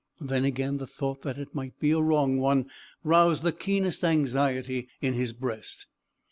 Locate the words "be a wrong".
1.79-2.39